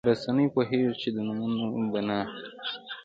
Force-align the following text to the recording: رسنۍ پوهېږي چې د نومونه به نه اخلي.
رسنۍ 0.09 0.47
پوهېږي 0.55 0.91
چې 1.01 1.09
د 1.15 1.17
نومونه 1.27 1.65
به 1.91 1.99
نه 2.07 2.15
اخلي. 2.23 2.49